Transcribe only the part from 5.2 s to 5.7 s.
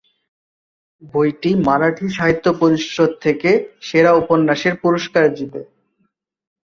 জিতে।